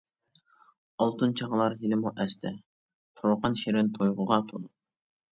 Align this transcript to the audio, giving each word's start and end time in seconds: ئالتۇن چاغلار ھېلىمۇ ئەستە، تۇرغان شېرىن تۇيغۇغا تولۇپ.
ئالتۇن 1.03 1.33
چاغلار 1.41 1.75
ھېلىمۇ 1.81 2.11
ئەستە، 2.23 2.51
تۇرغان 3.19 3.59
شېرىن 3.61 3.93
تۇيغۇغا 3.99 4.39
تولۇپ. 4.49 4.73